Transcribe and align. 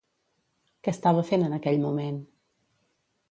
Què 0.87 0.93
estava 0.97 1.25
fent 1.27 1.45
en 1.49 1.53
aquell 1.57 1.79
moment? 1.83 2.17